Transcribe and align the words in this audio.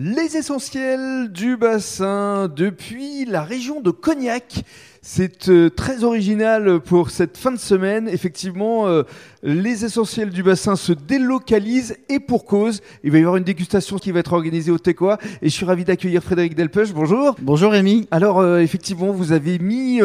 Les 0.00 0.36
essentiels 0.36 1.32
du 1.32 1.56
bassin 1.56 2.46
depuis 2.46 3.24
la 3.24 3.42
région 3.42 3.80
de 3.80 3.90
Cognac. 3.90 4.62
C'est 5.00 5.48
euh, 5.48 5.70
très 5.70 6.02
original 6.02 6.80
pour 6.80 7.10
cette 7.10 7.36
fin 7.36 7.52
de 7.52 7.58
semaine. 7.58 8.08
Effectivement, 8.08 8.88
euh, 8.88 9.04
les 9.42 9.84
essentiels 9.84 10.30
du 10.30 10.42
bassin 10.42 10.74
se 10.74 10.92
délocalisent 10.92 11.96
et 12.08 12.18
pour 12.18 12.44
cause. 12.44 12.80
Il 13.04 13.12
va 13.12 13.18
y 13.18 13.20
avoir 13.20 13.36
une 13.36 13.44
dégustation 13.44 13.98
qui 13.98 14.10
va 14.10 14.20
être 14.20 14.32
organisée 14.32 14.72
au 14.72 14.78
Tecoa 14.78 15.18
et 15.40 15.48
je 15.48 15.54
suis 15.54 15.64
ravi 15.64 15.84
d'accueillir 15.84 16.22
Frédéric 16.22 16.56
Delpech. 16.56 16.92
Bonjour. 16.92 17.36
Bonjour 17.40 17.72
Rémi. 17.72 18.08
Alors 18.10 18.40
euh, 18.40 18.58
effectivement, 18.58 19.12
vous 19.12 19.32
avez 19.32 19.58
mis 19.58 20.00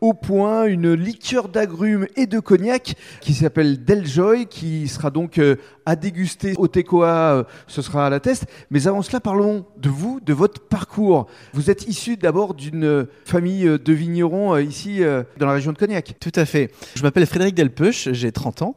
au 0.00 0.14
point 0.14 0.64
une 0.64 0.92
liqueur 0.92 1.48
d'agrumes 1.48 2.06
et 2.16 2.26
de 2.26 2.40
cognac 2.40 2.94
qui 3.20 3.34
s'appelle 3.34 3.84
Deljoy, 3.84 4.46
qui 4.46 4.88
sera 4.88 5.10
donc 5.10 5.40
à 5.86 5.96
déguster 5.96 6.54
au 6.58 6.68
Tecoa. 6.68 7.46
ce 7.66 7.82
sera 7.82 8.06
à 8.06 8.10
la 8.10 8.20
test. 8.20 8.46
Mais 8.70 8.86
avant 8.86 9.02
cela, 9.02 9.20
parlons 9.20 9.64
de 9.78 9.88
vous, 9.88 10.20
de 10.20 10.32
votre 10.32 10.60
parcours. 10.60 11.26
Vous 11.52 11.70
êtes 11.70 11.86
issu 11.88 12.16
d'abord 12.16 12.54
d'une 12.54 13.06
famille 13.24 13.64
de 13.64 13.92
vignerons 13.92 14.31
euh, 14.32 14.62
ici 14.62 15.02
euh, 15.02 15.22
dans 15.38 15.46
la 15.46 15.52
région 15.52 15.72
de 15.72 15.78
Cognac. 15.78 16.14
Tout 16.20 16.32
à 16.34 16.44
fait. 16.44 16.70
Je 16.94 17.02
m'appelle 17.02 17.26
Frédéric 17.26 17.54
Delpeuch, 17.54 18.08
j'ai 18.12 18.32
30 18.32 18.62
ans 18.62 18.76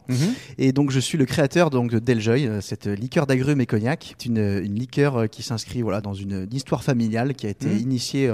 et 0.57 0.71
donc 0.71 0.91
je 0.91 0.99
suis 0.99 1.17
le 1.17 1.25
créateur 1.25 1.69
donc 1.69 1.91
de 1.91 1.99
Deljoy, 1.99 2.47
euh, 2.47 2.61
cette 2.61 2.85
liqueur 2.87 3.25
d'agrumes 3.27 3.61
et 3.61 3.65
cognac. 3.65 4.15
C'est 4.17 4.25
une, 4.27 4.37
une 4.63 4.75
liqueur 4.75 5.29
qui 5.29 5.43
s'inscrit 5.43 5.81
voilà 5.81 6.01
dans 6.01 6.13
une, 6.13 6.43
une 6.49 6.55
histoire 6.55 6.83
familiale 6.83 7.33
qui 7.35 7.47
a 7.47 7.49
été 7.49 7.67
Mhm. 7.67 7.77
initiée 7.79 8.31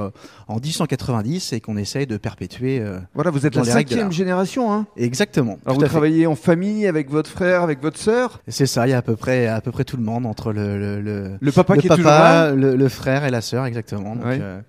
en 0.47 0.55
1890 0.59 1.53
et 1.53 1.61
qu'on 1.61 1.77
essaye 1.77 2.07
de 2.07 2.17
perpétuer. 2.17 2.83
Voilà, 3.13 3.29
vous 3.31 3.45
êtes 3.45 3.53
Dans 3.53 3.61
la 3.63 3.71
cinquième 3.71 4.11
génération. 4.11 4.71
Hein 4.73 4.85
Exactement. 4.97 5.57
Alors 5.65 5.79
vous 5.79 5.85
travaillez 5.85 6.27
en 6.27 6.35
famille 6.35 6.87
avec 6.87 7.09
votre 7.09 7.29
frère, 7.29 7.61
avec 7.61 7.81
votre 7.81 7.97
sœur? 7.99 8.41
C'est 8.47 8.65
ça. 8.65 8.87
Il 8.87 8.91
y 8.91 8.93
a 8.93 8.97
à 8.97 9.01
peu 9.01 9.15
près 9.15 9.47
à 9.47 9.61
peu 9.61 9.71
près 9.71 9.83
tout 9.83 9.97
le 9.97 10.03
monde 10.03 10.25
entre 10.25 10.51
le 10.53 10.77
le, 10.77 11.01
le- 11.01 11.31
Le 11.39 11.51
papa 11.51 11.75
le 11.75 11.81
qui 11.81 11.87
est 11.87 11.89
toujours 11.89 12.05
là? 12.05 12.45
papa, 12.45 12.55
le, 12.55 12.75
le 12.75 12.89
frère 12.89 13.25
et 13.25 13.31
la 13.31 13.41
sœur, 13.41 13.65
exactement. 13.65 14.15
Donc, 14.15 14.25
Ouais. 14.25 14.39
euh, 14.41 14.59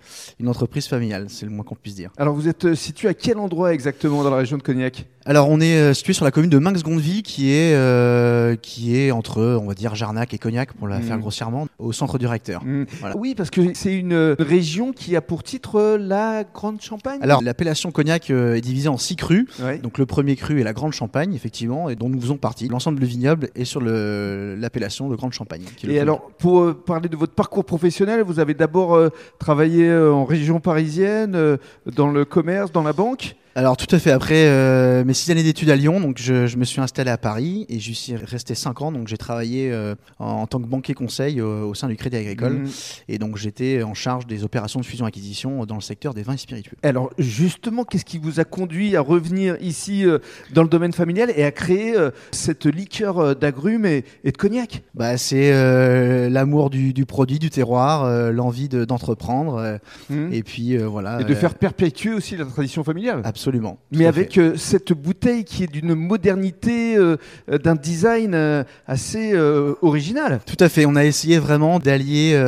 une 0.41 0.49
entreprise 0.49 0.87
familiale, 0.87 1.27
c'est 1.29 1.45
le 1.47 1.53
moins 1.53 1.65
qu'on 1.65 1.75
puisse 1.75 1.95
dire. 1.95 2.11
Alors 2.17 2.35
vous 2.35 2.42
êtes 2.49 2.65
euh, 2.65 2.75
situé 2.75 3.09
à 3.09 3.15
quel 3.15 3.39
endroit 3.39 3.73
exactement 3.73 4.23
dans 4.23 4.31
la 4.31 4.37
région 4.37 4.57
de 4.57 4.63
Cognac? 4.63 5.07
Alors 5.25 5.49
on 5.49 5.61
est 5.61 5.77
euh, 5.77 5.95
situé 5.95 6.13
sur 6.15 6.25
la 6.25 6.33
commune 6.33 6.51
de 6.51 6.59
Minx-Gondeville 6.59 7.23
qui 7.23 7.53
est 7.53 7.75
euh, 7.75 8.57
qui 8.57 8.97
est 8.99 9.13
entre 9.13 9.41
on 9.63 9.67
va 9.69 9.75
dire 9.75 9.95
Jarnac 9.95 10.35
et 10.35 10.39
Cognac 10.39 10.73
pour 10.73 10.89
la 10.89 10.97
Mhm. 10.99 11.03
faire 11.05 11.19
grossièrement 11.19 11.69
au 11.79 11.93
centre 11.93 12.19
du 12.19 12.27
recteur. 12.27 12.65
Mm. 12.65 12.87
Voilà. 13.01 13.17
Oui, 13.17 13.35
parce 13.37 13.51
que 13.51 13.61
c'est 13.75 13.95
une 13.95 14.15
euh, 14.15 14.35
région 14.41 14.93
qui 14.93 15.15
a 15.15 15.21
pour 15.21 15.45
titre 15.45 15.77
euh, 15.79 15.97
la 15.97 16.43
Grande 16.43 16.81
Champagne. 16.81 17.21
Alors 17.23 17.41
l'appellation 17.41 17.93
Cognac 17.93 18.31
euh, 18.31 18.55
est 18.57 18.61
divisée 18.61 18.89
en 18.89 18.97
six 18.99 19.15
crus. 19.15 19.47
Ouais. 19.61 19.79
Donc 19.79 19.99
le 19.99 20.07
premier 20.07 20.35
cru 20.35 20.61
est 20.61 20.65
la 20.65 20.73
Grande 20.73 20.93
Champagne 20.93 21.33
effectivement 21.35 21.89
et 21.89 21.95
dont 21.95 22.09
nous 22.09 22.21
faisons 22.21 22.37
partie. 22.37 22.67
L'ensemble 22.67 22.99
du 22.99 23.07
vignoble 23.07 23.49
est 23.55 23.65
sur 23.65 23.81
le- 23.81 24.57
l'appellation 24.59 25.09
de 25.09 25.15
Grande 25.15 25.33
Champagne. 25.35 25.63
qui 25.77 25.87
est 25.87 25.89
le 25.91 25.95
Et 25.95 26.01
alors, 26.01 26.31
pour 26.39 26.75
parler 26.85 27.09
de 27.09 27.17
votre 27.17 27.35
parcours 27.35 27.65
professionnel, 27.65 28.23
vous 28.23 28.41
avez 28.41 28.55
d'abord 28.55 28.99
travaillé 29.39 29.93
en 29.95 30.25
région 30.25 30.59
parisienne, 30.59 31.59
dans 31.95 32.09
le 32.11 32.25
commerce, 32.25 32.73
dans 32.73 32.83
la 32.83 32.93
banque. 32.93 33.37
Alors 33.55 33.77
tout 33.77 33.95
à 33.95 33.99
fait. 33.99 34.11
Après 34.11 34.47
euh, 34.47 35.05
mes 35.05 35.13
six 35.13 35.31
années 35.31 35.43
d'études 35.43 35.69
à 35.69 35.77
Lyon, 35.77 36.01
donc 36.01 36.17
je, 36.19 36.47
je 36.47 36.57
me 36.57 36.65
suis 36.65 36.81
installé 36.81 37.11
à 37.11 37.19
Paris 37.19 37.67
et 37.69 37.79
j'y 37.79 37.95
suis 37.95 38.17
resté 38.17 38.55
cinq 38.55 38.81
ans. 38.81 38.91
Donc 38.93 39.09
j'ai 39.09 39.19
travaillé 39.19 39.71
euh, 39.71 39.95
en, 40.19 40.25
en 40.27 40.47
tant 40.47 40.59
que 40.59 40.67
banquier 40.67 40.95
conseil 40.95 41.39
euh, 41.39 41.61
au 41.63 41.75
sein 41.75 41.89
du 41.89 41.97
Crédit 41.97 42.17
Agricole 42.17 42.53
Mm. 42.53 42.69
et 43.09 43.19
donc 43.19 43.37
j'étais 43.37 43.83
en 43.83 43.93
charge 43.95 44.27
des 44.27 44.43
opérations 44.45 44.81
de 44.81 44.85
fusion-acquisition 44.87 45.67
dans 45.67 45.75
le 45.75 45.81
secteur 45.83 46.15
des 46.15 46.23
vins 46.23 46.33
et 46.33 46.39
spiritueux. 46.39 46.77
Alors, 46.83 47.11
justement, 47.19 47.85
qu'est-ce 47.85 48.05
qui 48.07 48.19
vous 48.19 48.41
a 48.41 48.45
conduit 48.45 48.97
à 48.97 49.01
revenir 49.03 49.57
ici 49.61 50.07
euh, 50.07 50.19
dans 50.55 50.63
le 50.63 50.69
domaine 50.69 50.93
familial 50.95 51.31
et 51.37 51.45
à 51.45 51.51
créer 51.53 51.95
cette 52.31 52.65
liqueur 52.67 53.37
d'agrumes 53.37 53.85
et, 53.87 54.05
et 54.25 54.33
de 54.33 54.37
cognac? 54.37 54.83
Bah, 54.95 55.19
c'est 55.19 55.51
l'amour 56.31 56.71
du, 56.71 56.93
du 56.95 57.05
produit, 57.07 57.39
du 57.39 57.51
terroir, 57.51 58.33
l'envie 58.33 58.69
de- 58.69 58.85
d'entreprendre 58.87 59.57
euh, 59.57 59.77
Mm. 60.11 60.33
et 60.33 60.43
puis 60.43 60.77
voilà. 60.79 61.21
Et 61.21 61.25
de 61.25 61.35
faire 61.35 61.55
perpétuer 61.55 62.13
aussi 62.15 62.37
la 62.37 62.45
tradition 62.47 62.83
familiale. 62.85 63.21
absolument. 63.25 63.42
Mais 63.91 64.07
avec 64.07 64.39
euh, 64.39 64.57
cette 64.57 64.93
bouteille 64.93 65.45
qui 65.45 65.65
est 65.65 65.67
d'une 65.67 65.95
modernité, 65.95 66.97
euh, 66.97 67.17
d'un 67.49 67.75
design 67.75 68.35
euh, 68.35 68.65
assez 68.87 69.35
original. 69.83 70.41
Tout 70.47 70.57
à 70.61 70.69
fait. 70.69 70.87
On 70.87 70.97
a 70.97 71.05
essayé 71.05 71.39
vraiment 71.39 71.79
d'allier 71.79 72.41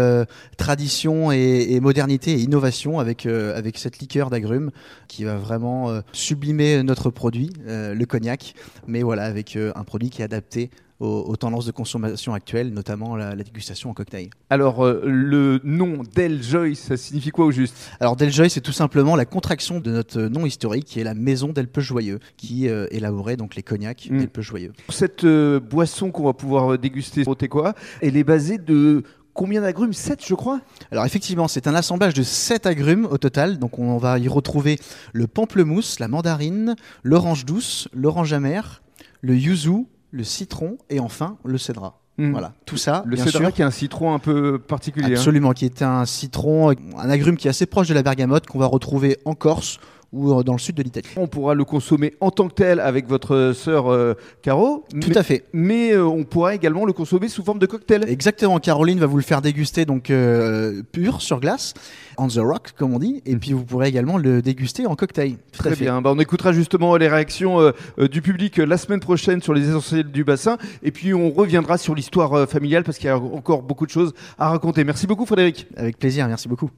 tradition 0.56 1.32
et, 1.32 1.66
et 1.70 1.80
modernité 1.80 2.32
et 2.32 2.40
innovation 2.40 2.98
avec 2.98 3.26
avec 3.26 3.78
cette 3.78 3.98
liqueur 3.98 4.30
d'agrumes 4.30 4.70
qui 5.08 5.24
va 5.24 5.36
vraiment 5.36 6.00
sublimer 6.12 6.82
notre 6.82 7.10
produit, 7.10 7.50
le 7.66 8.04
cognac, 8.04 8.54
mais 8.86 9.02
voilà 9.02 9.24
avec 9.24 9.56
un 9.56 9.84
produit 9.84 10.10
qui 10.10 10.22
est 10.22 10.24
adapté 10.24 10.70
aux, 11.00 11.24
aux 11.28 11.36
tendances 11.36 11.66
de 11.66 11.72
consommation 11.72 12.34
actuelles, 12.34 12.72
notamment 12.72 13.16
la, 13.16 13.34
la 13.34 13.42
dégustation 13.44 13.90
en 13.90 13.94
cocktail. 13.94 14.30
Alors, 14.50 14.84
euh, 14.84 15.02
le 15.04 15.60
nom 15.64 16.02
Deljoy, 16.14 16.76
ça 16.76 16.96
signifie 16.96 17.30
quoi 17.30 17.46
au 17.46 17.50
juste? 17.50 17.74
Alors 18.00 18.16
Deljoy, 18.16 18.48
c'est 18.50 18.60
tout 18.60 18.72
simplement 18.72 19.16
la 19.16 19.24
contraction 19.24 19.80
de 19.80 19.90
notre 19.90 20.20
nom 20.22 20.46
historique, 20.46 20.86
qui 20.86 21.00
est 21.00 21.04
la 21.04 21.14
maison 21.14 21.52
d'Elpe 21.52 21.80
Joyeux, 21.80 22.20
qui 22.36 22.68
euh, 22.68 22.86
élaborait 22.90 23.36
donc 23.36 23.54
les 23.56 23.62
cognacs 23.62 24.08
Mm. 24.10 24.18
d'Elpe 24.18 24.40
Joyeux. 24.40 24.72
Cette 24.88 25.24
euh, 25.24 25.60
boisson 25.60 26.10
qu'on 26.10 26.24
va 26.24 26.32
pouvoir 26.32 26.78
déguster 26.78 27.24
au 27.26 27.36
elle 28.00 28.16
est 28.16 28.24
basée 28.24 28.58
de 28.58 29.02
combien 29.34 29.60
d'agrumes? 29.60 29.92
7, 29.92 30.24
je 30.26 30.34
crois? 30.34 30.60
Alors 30.90 31.04
effectivement, 31.04 31.48
c'est 31.48 31.66
un 31.66 31.74
assemblage 31.74 32.14
de 32.14 32.22
7 32.22 32.66
agrumes 32.66 33.06
au 33.10 33.18
total, 33.18 33.58
donc 33.58 33.78
on 33.78 33.98
va 33.98 34.18
y 34.18 34.28
retrouver 34.28 34.78
le 35.12 35.26
pamplemousse, 35.26 35.98
la 36.00 36.08
mandarine, 36.08 36.76
l'orange 37.02 37.44
douce, 37.44 37.88
l'orange 37.92 38.32
amère, 38.32 38.82
le 39.20 39.36
yuzu, 39.36 39.86
le 40.14 40.22
citron 40.24 40.78
et 40.90 41.00
enfin 41.00 41.36
le 41.44 41.58
cédra. 41.58 41.98
Mm. 42.18 42.30
Voilà, 42.30 42.52
tout 42.64 42.76
ça, 42.76 43.02
Le 43.06 43.16
bien 43.16 43.24
cédra 43.24 43.40
sûr. 43.46 43.52
qui 43.52 43.62
a 43.64 43.66
un 43.66 43.70
citron 43.72 44.14
un 44.14 44.20
peu 44.20 44.60
particulier. 44.60 45.08
hein. 45.14 45.16
Absolument, 45.16 45.52
qui 45.52 45.64
est 45.64 45.82
un 45.82 46.04
citron, 46.06 46.70
un 46.70 47.10
agrume 47.10 47.36
qui 47.36 47.48
est 47.48 47.50
assez 47.50 47.66
proche 47.66 47.88
de 47.88 47.94
la 47.94 48.04
bergamote 48.04 48.46
qu'on 48.46 48.60
va 48.60 48.66
retrouver 48.66 49.18
en 49.24 49.34
Corse 49.34 49.80
ou 50.14 50.32
euh, 50.32 50.42
dans 50.42 50.52
le 50.54 50.58
sud 50.58 50.76
de 50.76 50.82
l'Italie. 50.82 51.08
On 51.16 51.26
pourra 51.26 51.54
le 51.54 51.64
consommer 51.64 52.14
en 52.20 52.30
tant 52.30 52.48
que 52.48 52.54
tel 52.54 52.80
avec 52.80 53.08
votre 53.08 53.52
sœur 53.54 53.92
euh, 53.92 54.14
Caro. 54.42 54.84
Tout 54.90 55.08
mais, 55.08 55.18
à 55.18 55.22
fait. 55.22 55.44
Mais 55.52 55.92
euh, 55.92 56.04
on 56.06 56.24
pourra 56.24 56.54
également 56.54 56.84
le 56.84 56.92
consommer 56.92 57.28
sous 57.28 57.42
forme 57.44 57.58
de 57.58 57.66
cocktail. 57.66 58.04
Exactement, 58.08 58.58
Caroline 58.58 58.98
va 58.98 59.06
vous 59.06 59.16
le 59.16 59.22
faire 59.22 59.42
déguster 59.42 59.84
donc 59.84 60.10
euh, 60.10 60.82
pur 60.92 61.20
sur 61.20 61.40
glace, 61.40 61.74
on 62.18 62.28
the 62.28 62.38
rock 62.38 62.72
comme 62.76 62.94
on 62.94 62.98
dit, 62.98 63.22
et 63.26 63.36
puis 63.36 63.52
vous 63.52 63.64
pourrez 63.64 63.88
également 63.88 64.16
le 64.16 64.40
déguster 64.40 64.86
en 64.86 64.94
cocktail. 64.94 65.36
Tout 65.52 65.58
Très 65.58 65.76
bien. 65.76 66.00
Bah, 66.00 66.12
on 66.14 66.20
écoutera 66.20 66.52
justement 66.52 66.96
les 66.96 67.08
réactions 67.08 67.60
euh, 67.60 67.72
euh, 67.98 68.08
du 68.08 68.22
public 68.22 68.58
euh, 68.58 68.64
la 68.64 68.78
semaine 68.78 69.00
prochaine 69.00 69.42
sur 69.42 69.54
les 69.54 69.68
essentiels 69.68 70.10
du 70.10 70.24
bassin. 70.24 70.58
Et 70.82 70.92
puis 70.92 71.14
on 71.14 71.30
reviendra 71.30 71.78
sur 71.78 71.94
l'histoire 71.94 72.32
euh, 72.34 72.46
familiale 72.46 72.84
parce 72.84 72.98
qu'il 72.98 73.06
y 73.06 73.10
a 73.10 73.18
encore 73.18 73.62
beaucoup 73.62 73.86
de 73.86 73.90
choses 73.90 74.12
à 74.38 74.48
raconter. 74.48 74.84
Merci 74.84 75.06
beaucoup 75.06 75.26
Frédéric. 75.26 75.66
Avec 75.76 75.98
plaisir, 75.98 76.28
merci 76.28 76.48
beaucoup. 76.48 76.70